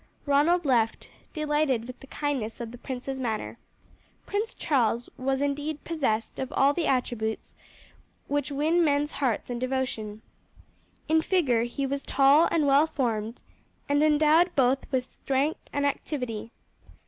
Ronald 0.25 0.65
left, 0.65 1.11
delighted 1.31 1.85
with 1.85 1.99
the 1.99 2.07
kindness 2.07 2.59
of 2.59 2.71
the 2.71 2.79
prince's 2.79 3.19
manner. 3.19 3.59
Prince 4.25 4.55
Charles 4.55 5.09
was 5.15 5.41
indeed 5.41 5.83
possessed 5.83 6.39
of 6.39 6.51
all 6.53 6.73
the 6.73 6.87
attributes 6.87 7.53
which 8.25 8.49
win 8.51 8.83
men's 8.83 9.11
hearts 9.11 9.51
and 9.51 9.61
devotion. 9.61 10.23
In 11.07 11.21
figure 11.21 11.65
he 11.65 11.85
was 11.85 12.01
tall 12.01 12.47
and 12.49 12.65
well 12.65 12.87
formed, 12.87 13.43
and 13.87 14.01
endowed 14.01 14.55
both 14.55 14.91
with 14.91 15.03
strength 15.21 15.61
and 15.71 15.85
activity. 15.85 16.51